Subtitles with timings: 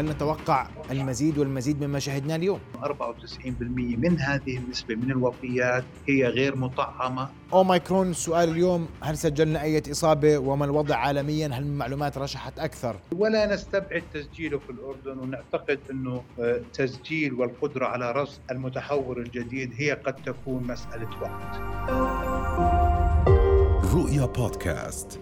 [0.00, 2.88] هل نتوقع المزيد والمزيد مما شهدناه اليوم؟ 94%
[3.76, 10.38] من هذه النسبة من الوفيات هي غير مطعمة أوميكرون السؤال اليوم هل سجلنا أي إصابة
[10.38, 16.22] وما الوضع عالميا هل من معلومات رشحت أكثر؟ ولا نستبعد تسجيله في الأردن ونعتقد أنه
[16.40, 21.60] آه، تسجيل والقدرة على رصد المتحور الجديد هي قد تكون مسألة وقت
[23.94, 25.20] رؤيا بودكاست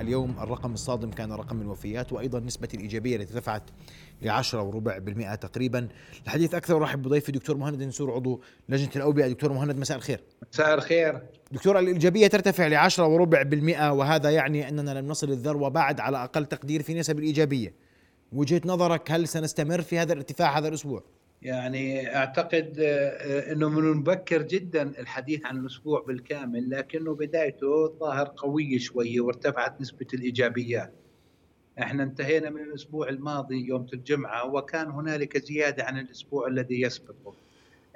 [0.00, 3.62] اليوم الرقم الصادم كان رقم الوفيات وأيضا نسبة الإيجابية التي ارتفعت
[4.22, 5.88] ل 10 وربع بالمئة تقريبا.
[6.24, 9.28] الحديث أكثر أرحب بضيفي دكتور مهند نسور عضو لجنة الأوبئة.
[9.28, 10.20] دكتور مهند مساء الخير.
[10.52, 11.22] مساء الخير.
[11.52, 16.24] دكتور الإيجابية ترتفع ل 10 وربع بالمئة وهذا يعني أننا لم نصل الذروه بعد على
[16.24, 17.74] أقل تقدير في نسب الإيجابية.
[18.32, 21.02] وجهة نظرك هل سنستمر في هذا الارتفاع هذا الأسبوع؟
[21.42, 28.78] يعني أعتقد آه، إنه من مبكر جدا الحديث عن الأسبوع بالكامل لكنه بدايته ظاهر قويه
[28.78, 30.92] شوية وارتفعت نسبة الإيجابيات.
[31.78, 37.34] إحنا انتهينا من الأسبوع الماضي يوم الجمعة وكان هنالك زيادة عن الأسبوع الذي يسبقه.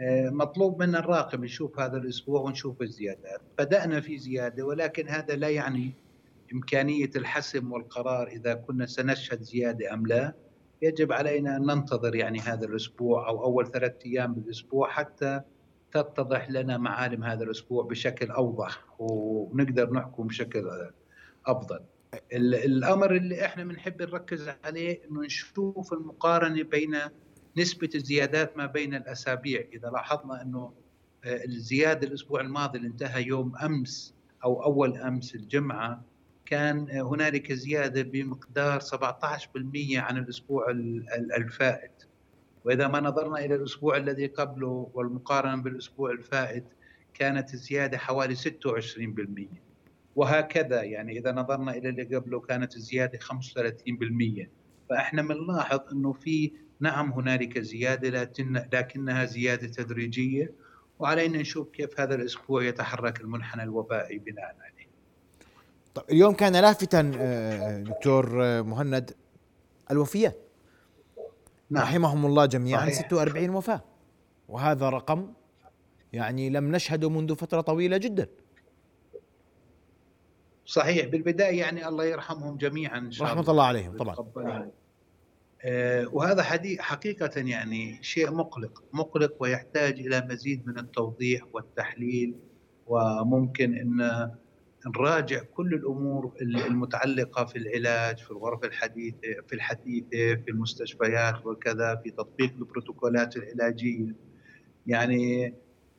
[0.00, 3.40] آه، مطلوب منا الراقم نشوف هذا الأسبوع ونشوف الزيادات.
[3.58, 5.92] بدأنا في زيادة ولكن هذا لا يعني
[6.52, 10.34] إمكانية الحسم والقرار إذا كنا سنشهد زيادة أم لا.
[10.82, 15.40] يجب علينا أن ننتظر يعني هذا الأسبوع أو أول ثلاثة أيام بالأسبوع حتى
[15.92, 20.90] تتضح لنا معالم هذا الأسبوع بشكل أوضح ونقدر نحكم بشكل
[21.46, 21.80] أفضل.
[22.32, 26.96] الأمر اللي إحنا بنحب نركز عليه أنه نشوف المقارنة بين
[27.56, 29.64] نسبة الزيادات ما بين الأسابيع.
[29.72, 30.72] إذا لاحظنا أنه
[31.26, 36.04] الزيادة الأسبوع الماضي اللي انتهى يوم أمس أو أول أمس الجمعة
[36.46, 40.70] كان هنالك زيادة بمقدار 17% عن الأسبوع
[41.36, 42.04] الفائت.
[42.64, 46.64] وإذا ما نظرنا إلى الأسبوع الذي قبله والمقارنة بالأسبوع الفائت
[47.14, 49.46] كانت الزيادة حوالي 26%
[50.16, 54.48] وهكذا يعني إذا نظرنا إلى اللي قبله كانت الزيادة 35%
[54.90, 60.52] فإحنا بنلاحظ إنه في نعم هنالك زيادة لكن لكنها زيادة تدريجية.
[60.98, 64.73] وعلينا نشوف كيف هذا الأسبوع يتحرك المنحنى الوبائي بناء عليه.
[65.94, 69.16] طيب اليوم كان لافتا آه، دكتور آه، مهند
[69.90, 70.44] الوفيات
[71.70, 71.82] نعم.
[71.82, 72.80] رحمهم الله جميعا.
[72.80, 73.06] صحيح.
[73.06, 73.80] 46 وفاة.
[74.48, 75.32] وهذا رقم
[76.12, 78.28] يعني لم نشهده منذ فترة طويلة جدا.
[80.66, 81.06] صحيح.
[81.06, 84.16] بالبداية يعني الله يرحمهم جميعا إن شاء رحمة الله عليهم طبعا.
[85.62, 88.82] آه وهذا حديث حقيقة يعني شيء مقلق.
[88.92, 92.34] مقلق ويحتاج إلى مزيد من التوضيح والتحليل
[92.86, 94.30] وممكن أن
[94.86, 99.18] نراجع كل الأمور المتعلقة في العلاج في الغرف الحديثة
[99.48, 104.14] في الحديثة في المستشفيات وكذا في تطبيق البروتوكولات العلاجية.
[104.86, 105.54] يعني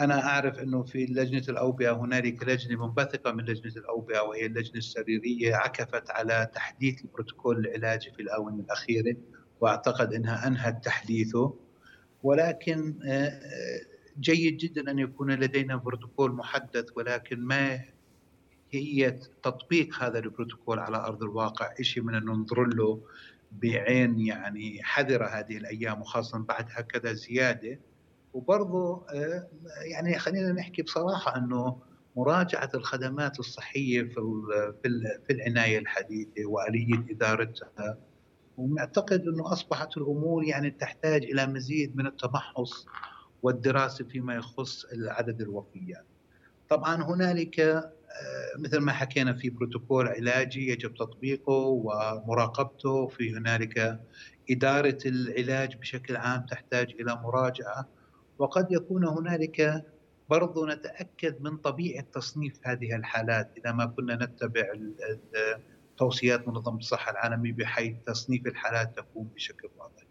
[0.00, 5.54] أنا أعرف إنه في لجنة الأوبئة هنالك لجنة منبثقة من لجنة الأوبئة وهي اللجنة السريرية
[5.54, 9.16] عكفت على تحديث البروتوكول العلاجي في الآونة الأخيرة
[9.60, 11.54] وأعتقد إنها أنهت تحديثه.
[12.22, 13.80] ولكن آه، آه،
[14.20, 17.80] جيد جدا أن يكون لدينا بروتوكول محدد ولكن ما
[18.70, 19.10] هي
[19.42, 23.00] تطبيق هذا البروتوكول على أرض الواقع شيء من ننظر له
[23.52, 27.78] بعين يعني حذرة هذه الأيام وخاصة بعد هكذا زيادة
[28.34, 29.48] وبرضه آه،
[29.92, 31.78] يعني خلينا نحكي بصراحة أنه
[32.16, 34.42] مراجعة الخدمات الصحية في
[35.26, 37.98] في العناية الحديثة وآلية إدارتها
[38.56, 42.86] ونعتقد أنه أصبحت الأمور يعني تحتاج إلى مزيد من التمحص
[43.42, 46.04] والدراسة فيما يخص عدد الوفيات.
[46.68, 47.90] طبعا هنالك
[48.58, 54.00] مثل ما حكينا في بروتوكول علاجي يجب تطبيقه ومراقبته في هنالك
[54.50, 57.88] إدارة العلاج بشكل عام تحتاج إلى مراجعة
[58.38, 59.84] وقد يكون هنالك
[60.28, 63.52] برضو نتأكد من طبيعة تصنيف هذه الحالات.
[63.58, 64.62] إذا ما كنا نتبع
[65.96, 70.02] توصيات منظمة الصحة العالمي بحيث تصنيف الحالات تكون بشكل واضح.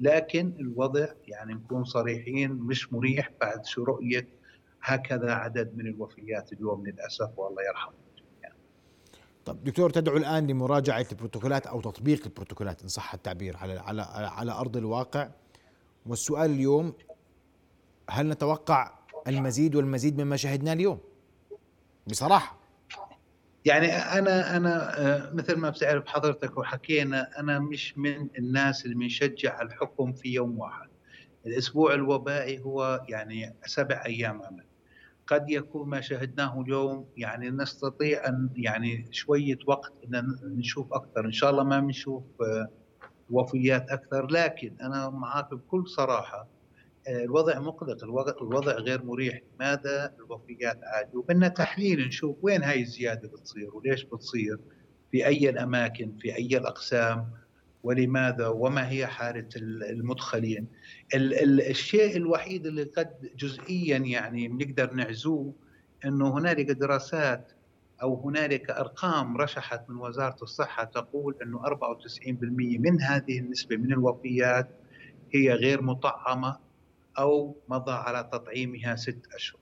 [0.00, 4.28] لكن الوضع يعني نكون صريحين مش مريح بعد رؤية
[4.82, 7.94] هكذا عدد من الوفيات اليوم للأسف والله يرحمه
[8.42, 8.54] يعني.
[9.44, 14.52] طب دكتور تدعو الآن لمراجعة البروتوكولات أو تطبيق البروتوكولات إن صح التعبير على على على
[14.52, 15.28] أرض الواقع.
[16.06, 16.94] والسؤال اليوم
[18.10, 18.98] هل نتوقع
[19.28, 21.00] المزيد والمزيد مما شهدناه اليوم؟
[22.06, 22.58] بصراحة.
[23.64, 29.62] يعني أنا أنا آه، مثل ما بتعرف حضرتك وحكينا أنا مش من الناس اللي بنشجع
[29.62, 30.88] الحكم في يوم واحد.
[31.46, 34.64] الأسبوع الوبائي هو يعني سبع أيام عمل.
[35.26, 41.24] قد يكون ما شاهدناه اليوم يعني نستطيع أن يعني شوية وقت إن نشوف أكثر.
[41.24, 42.68] إن شاء الله ما بنشوف آه،
[43.30, 46.48] وفيات أكثر لكن أنا معك بكل صراحة
[47.08, 48.04] آه، الوضع مقلق
[48.42, 49.40] الوضع غير مريح.
[49.54, 54.58] لماذا الوفيات عاليه وبدنا تحليل نشوف وين هاي الزيادة بتصير وليش بتصير
[55.10, 57.41] في أي الأماكن في أي الأقسام.
[57.82, 60.66] ولماذا وما هي حالة المدخلين.
[61.14, 65.54] الشيء الوحيد اللي قد جزئيا يعني بنقدر نعزوه
[66.04, 67.52] أنه هنالك دراسات
[68.02, 72.32] أو هنالك أرقام رشحت من وزارة الصحة تقول أنه 94%
[72.78, 74.68] من هذه النسبة من الوفيات
[75.34, 76.58] هي غير مطعمة
[77.18, 79.60] أو مضى على تطعيمها ست أشهر.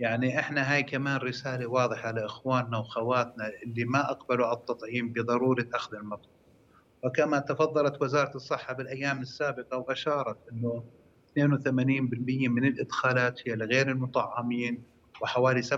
[0.00, 5.96] يعني إحنا هاي كمان رسالة واضحة لإخواننا واخواتنا اللي ما أقبلوا على التطعيم بضرورة أخذ
[5.96, 6.37] المطعم.
[7.04, 10.84] وكما تفضلت وزارة الصحة بالأيام السابقة وأشارت إنه
[11.38, 14.82] 82% من الإدخالات هي لغير المطعمين
[15.22, 15.72] وحوالي 87%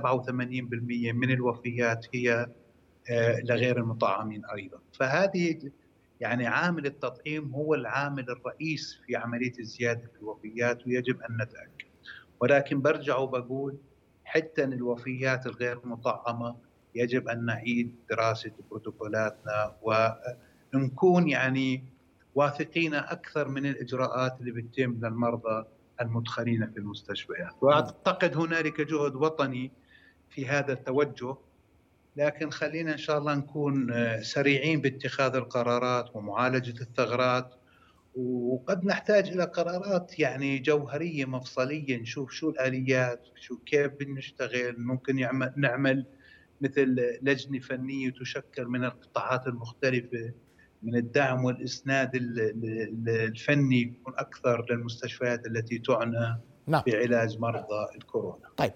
[1.12, 2.46] من الوفيات هي
[3.10, 4.78] آه، لغير المطعمين أيضا.
[4.98, 5.70] فهذه
[6.20, 11.90] يعني عامل التطعيم هو العامل الرئيس في عملية الزيادة في الوفيات ويجب أن نتأكد.
[12.40, 13.78] ولكن برجع وبقول
[14.24, 16.56] حتى الوفيات الغير مطعمة
[16.94, 19.76] يجب أن نعيد دراسة بروتوكولاتنا
[20.74, 21.84] ونكون يعني
[22.34, 25.64] واثقين أكثر من الإجراءات اللي بتتم للمرضى
[26.00, 27.54] المدخلين في المستشفيات.
[27.60, 29.72] وأعتقد هنالك جهد وطني
[30.30, 31.36] في هذا التوجه
[32.16, 37.54] لكن خلينا إن شاء الله نكون سريعين باتخاذ القرارات ومعالجة الثغرات.
[38.16, 45.52] وقد نحتاج إلى قرارات يعني جوهرية مفصلية نشوف شو الآليات شو كيف بنشتغل ممكن يعمل
[45.56, 46.06] نعمل
[46.60, 50.32] مثل لجنة فنية تشكل من القطاعات المختلفة.
[50.82, 52.10] من الدعم والإسناد
[53.08, 56.82] الفني يكون أكثر للمستشفيات التي تعنى نعم.
[56.86, 58.48] بعلاج مرضى الكورونا.
[58.56, 58.72] طيب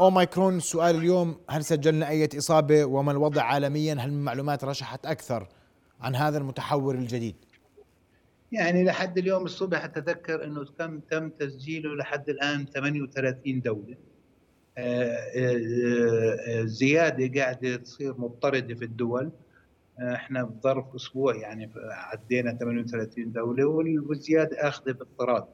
[0.00, 5.48] أوميكرون سؤال اليوم هل سجلنا أي اصابه وما الوضع عالميا هل من معلومات رشحت أكثر
[6.00, 7.36] عن هذا المتحور الجديد؟
[8.52, 13.96] يعني لحد اليوم الصبح أتذكر إنه كم تم تسجيله لحد الآن 38 دولة
[14.78, 15.04] آه،
[15.36, 19.30] آه، آه، زيادة قاعدة تصير مضطردة في الدول
[20.00, 23.64] إحنا بظرف أسبوع يعني عدينا 38 دولة
[24.08, 25.44] والزيادة أخذة باضطراد.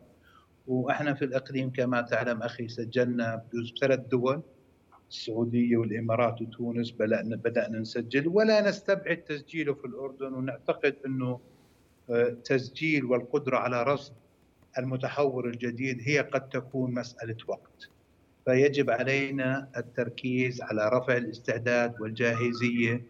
[0.67, 4.43] وإحنا في الإقليم كما تعلم أخي سجلنا بجوز ثلاث دول
[5.11, 8.29] السعودية والإمارات وتونس بدانا بدأنا نسجل.
[8.29, 11.41] ولا نستبعد تسجيله في الأردن ونعتقد إنه
[12.11, 14.13] التسجيل والقدرة على رصد
[14.79, 17.91] المتحور الجديد هي قد تكون مسألة وقت.
[18.45, 23.03] فيجب علينا التركيز على رفع الاستعداد والجاهزية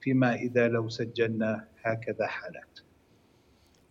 [0.00, 2.80] فيما إذا لو سجلنا هكذا حالات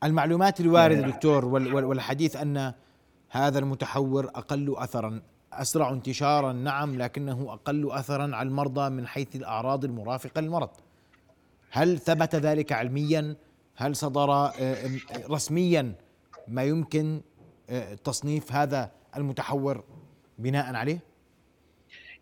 [0.03, 1.11] المعلومات الواردة نعم.
[1.11, 2.73] دكتور والحديث أن
[3.29, 5.21] هذا المتحور أقل أثرا
[5.53, 10.69] أسرع انتشارا نعم لكنه أقل أثرا على المرضى من حيث الأعراض المرافقة للمرض
[11.71, 13.35] هل ثبت ذلك علميا
[13.75, 14.51] هل صدر آه،
[15.29, 15.93] رسميا
[16.47, 17.21] ما يمكن
[17.69, 19.83] آه، تصنيف هذا المتحور
[20.39, 20.99] بناء عليه؟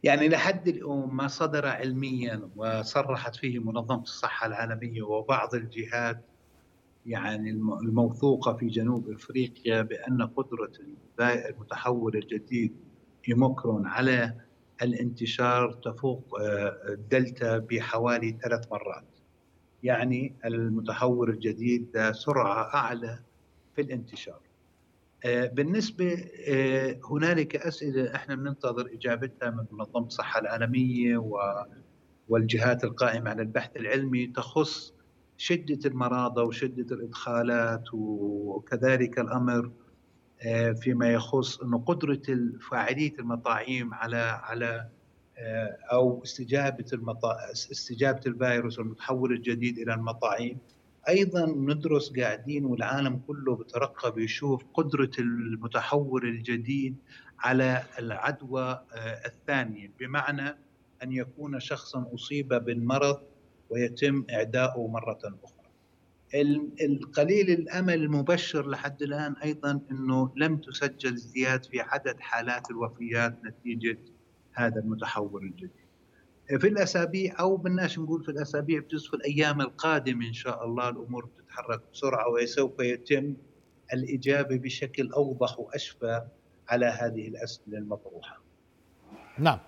[0.03, 6.25] يعني لحد اليوم ما صدر علميا وصرحت فيه منظمة الصحة العالمية وبعض الجهات
[7.05, 10.71] يعني الموثوقة في جنوب إفريقيا بأن قدرة
[11.19, 12.75] المتحور الجديد
[13.29, 14.33] إيموكرون على
[14.81, 19.05] الانتشار تفوق آه، الدلتا بحوالي ثلاث مرات.
[19.83, 23.19] يعني المتحور الجديد ذا سرعة أعلى
[23.75, 24.39] في الانتشار
[25.25, 31.17] بالنسبة آه، هنالك أسئلة إحنا بننتظر إجابتها من منظمة الصحة العالمية
[32.29, 34.93] والجهات القائمة على البحث العلمي تخص
[35.37, 39.71] شدة المرضى وشدة الإدخالات وكذلك الأمر
[40.41, 42.21] آه، فيما يخص أنه قدرة
[42.69, 44.89] فاعلية المطاعيم على على
[45.37, 47.35] آه، أو استجابة المطا...
[47.51, 50.57] استجابة الفيروس المتحول الجديد إلى المطاعيم.
[51.09, 56.95] أيضا ندرس قاعدين والعالم كله بترقب يشوف قدرة المتحور الجديد
[57.39, 60.49] على العدوى آه، الثانية بمعنى
[61.03, 63.21] أن يكون شخصا أصيب بالمرض
[63.69, 65.65] ويتم إعداؤه مرة أخرى.
[66.81, 73.97] القليل الأمل المبشر لحد الآن أيضا إنه لم تسجل ازدياد في عدد حالات الوفيات نتيجة
[74.53, 75.84] هذا المتحور الجديد
[76.47, 81.25] في الأسابيع أو بدناش نقول في الأسابيع بجوز في الأيام القادمة إن شاء الله الأمور
[81.25, 83.33] بتتحرك بسرعة وسوف يتم
[83.93, 86.21] الإجابة بشكل أوضح وأشفى
[86.69, 88.41] على هذه الأسئلة المطروحة.
[89.39, 89.59] نعم.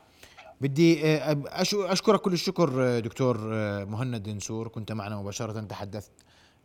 [0.62, 1.44] بدي آه،
[1.74, 6.12] أشكرك كل الشكر آه، دكتور آه، مهند نسور كنت معنا مباشرة تحدثت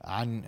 [0.05, 0.43] عن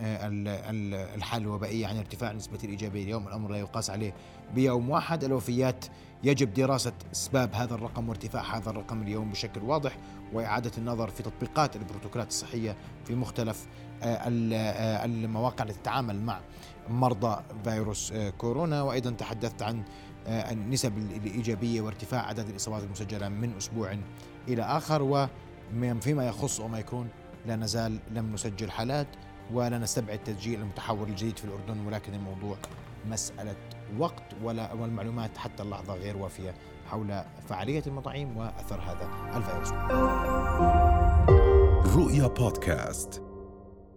[1.15, 4.15] الحاله الوبائيه عن ارتفاع نسبة الإيجابية اليوم الأمر لا يقاس عليه
[4.55, 5.85] بيوم واحد الوفيات
[6.25, 9.97] يجب دراسة أسباب هذا الرقم وارتفاع هذا الرقم اليوم بشكل واضح
[10.33, 13.67] وإعادة النظر في تطبيقات البروتوكولات الصحية في مختلف
[14.03, 16.41] آه، آه، المواقع التي تتعامل مع
[16.89, 18.83] مرضى فيروس آه، كورونا.
[18.83, 19.83] وأيضا تحدثت عن
[20.27, 23.97] النسب الإيجابية وارتفاع عدد الإصابات المسجلة من أسبوع
[24.49, 25.03] إلى آخر.
[25.03, 27.09] وفيما يخص أوميكرون
[27.47, 29.07] لا نزال لم نسجل حالات
[29.53, 32.57] ولا نستبعد تسجيل المتحور الجديد في الأردن ولكن الموضوع
[33.07, 33.57] مسألة
[33.99, 36.55] وقت ولا والمعلومات حتى اللحظة غير وافية
[36.87, 39.73] حول فعالية المطاعيم وأثر هذا الفيروس.
[41.97, 43.24] رؤيا بودكاست.